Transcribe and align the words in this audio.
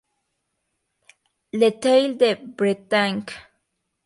Le 1.53 1.69
Theil-de-Bretagne 1.69 3.25